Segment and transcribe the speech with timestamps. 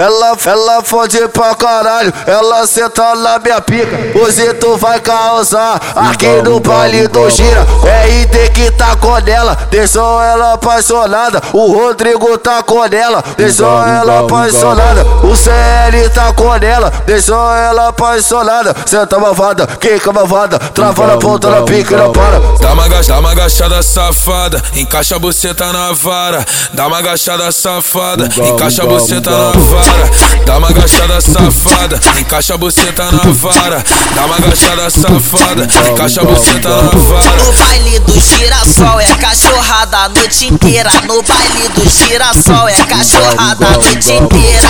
[0.00, 4.16] Ela, ela fode pra caralho, ela senta na minha pica.
[4.16, 7.62] Hoje tu vai causar aqui no baile do gira.
[7.62, 11.42] RD que tá com ela, deixou ela apaixonada.
[11.52, 15.04] O Rodrigo tá com ela, deixou ela apaixonada.
[15.24, 18.76] O CL tá com ela, deixou ela apaixonada.
[18.86, 22.38] Senta malvada, quica malvada, trava na ponta na pica e não para.
[22.60, 26.46] Dá uma, dá uma agachada safada, encaixa a buceta na vara.
[26.72, 30.10] Dá uma agachada safada, encaixa a buceta na vara vara,
[30.44, 33.84] dá uma agachada safada, encaixa a buceta na vara,
[34.14, 37.42] dá uma agachada safada, encaixa a buceta na vara.
[37.42, 40.90] No baile do girassol é cachorrada a noite inteira.
[41.06, 44.68] No baile do girassol é cachorrada a noite inteira.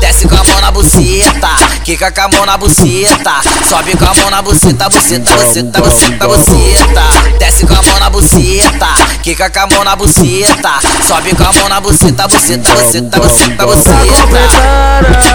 [0.00, 1.48] Desce com a mão na buceta,
[1.86, 3.30] quica com a mão na buceta,
[3.68, 7.38] sobe com a mão na buceta, buceta, buceta, buceta, buceta.
[7.38, 8.88] Desce com a mão na buceta,
[9.22, 13.66] quica com a mão na buceta, sobe com a mão na buceta, buceta, buceta, buceta,
[13.66, 14.26] buceta.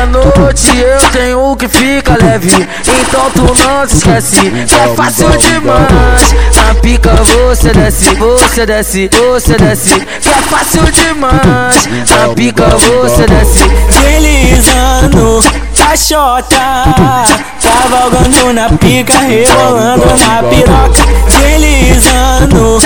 [0.02, 2.68] A noite eu tenho que fica leve.
[3.00, 6.36] Então tu não se esquece que é fácil demais.
[6.54, 11.88] Na pica você desce, você desce, você desce Que é fácil demais.
[12.10, 13.64] Na pica você desce.
[14.02, 17.26] Deslizando a chota
[17.62, 22.78] Cavalgando na pica, rebolando na piroca Deslizando.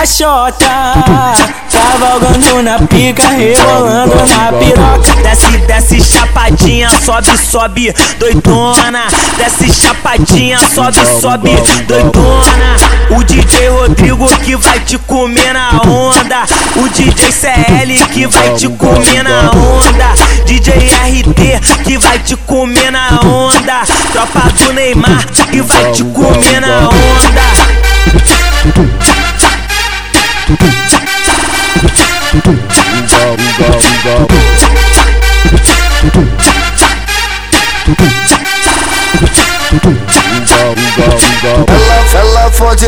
[0.00, 1.34] A chota
[1.72, 5.22] Cavalgando na pica, rebolando na piroca.
[5.22, 9.08] Desce, desce chapadinha, sobe, sobe, doidona.
[9.36, 11.50] Desce chapadinha, sobe, sobe,
[11.88, 12.76] doidona.
[13.10, 16.44] O DJ Rodrigo que vai te comer na onda.
[16.76, 19.71] O DJ CL que vai te comer na onda
[21.84, 23.82] Que vai te comer na onda.
[24.12, 27.31] Tropa do Neymar que vai te comer na onda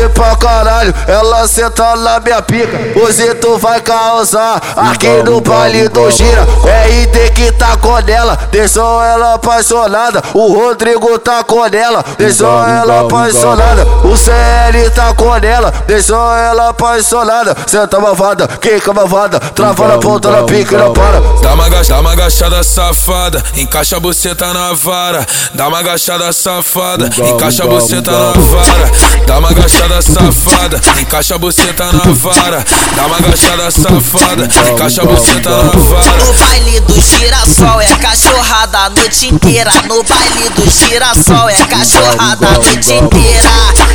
[0.05, 2.77] fode pra caralho, ela senta na minha pica.
[2.99, 6.43] Hoje tu vai causar aqui no baile do gira.
[6.43, 10.21] RD que tá com ela, deixou ela apaixonada.
[10.33, 13.85] O Rodrigo tá com ela, deixou ela apaixonada.
[14.03, 17.55] O CL tá com ela, deixou ela apaixonada.
[17.67, 21.21] Senta malvada, quica malvada, trava na ponta na pica e não para.
[21.41, 25.25] Dá uma, dá uma agachada safada, encaixa a buceta na vara.
[25.53, 28.91] Dá uma agachada safada, encaixa a buceta na vara.
[29.25, 32.65] Dá uma agachada safada, encaixa a buceta na vara.
[32.95, 36.23] Dá uma agachada safada, encaixa a buceta na vara.
[36.23, 39.71] No baile do girassol é cachorrada a noite inteira.
[39.87, 43.49] No baile do girassol é cachorrada a noite inteira.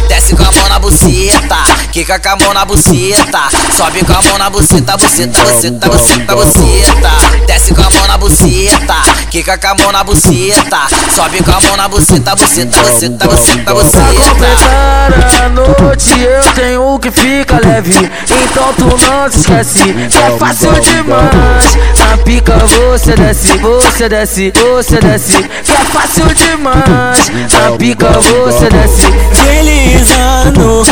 [0.08, 1.56] Desce com a mão na buceta,
[1.92, 3.42] quica com a mão na buceta,
[3.76, 7.46] sobe com a mão na buceta, buceta, buceta, buceta, buceta.
[7.46, 8.94] Desce com a mão na buceta,
[9.30, 13.74] quica com a mão na buceta, sobe com a mão na buceta, buceta, buceta, buceta,
[13.74, 14.46] buceta.
[14.58, 17.94] Cara a noite eu tenho que fica leve.
[17.94, 21.78] Então tu não se esquece que é fácil demais.
[21.98, 27.30] Na pica você desce, você desce, você desce Que é fácil demais.
[27.52, 29.06] Na pica você desce.
[29.32, 30.82] Deslizando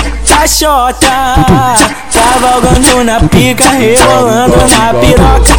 [0.40, 1.74] a chota
[2.12, 5.57] Cavalgando na pica, rebolando na piroca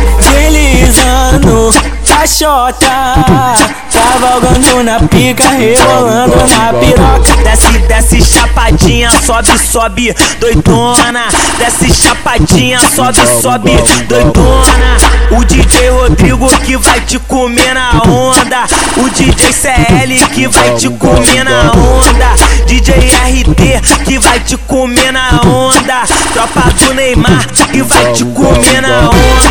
[2.43, 7.43] a chota Cavalgando na pica, rebolando na piroca.
[7.43, 11.27] Desce, desce chapadinha, sobe, sobe, doidona.
[11.57, 13.71] Desce chapadinha, sobe, sobe,
[14.07, 14.97] doidona.
[15.31, 18.65] O DJ Rodrigo que vai te comer na onda.
[18.97, 22.35] O DJ CL que vai te comer na onda.
[22.65, 26.03] DJ RT que vai te comer na onda.
[26.33, 29.48] Tropa do Neymar que vai te comer na onda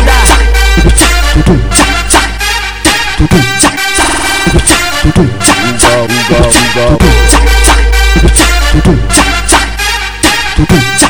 [10.69, 11.08] 부자